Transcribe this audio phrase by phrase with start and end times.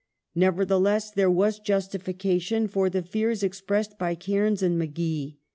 [0.33, 5.37] Nevertheless, there was justification for the fears expressed by Cairns and Magee.